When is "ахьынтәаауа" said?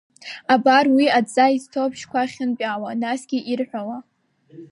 2.23-2.99